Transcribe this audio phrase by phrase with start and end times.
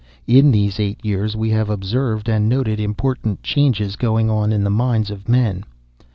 [0.25, 4.71] In these eight years, we have observed and noted important changes going on in the
[4.71, 5.63] minds of men.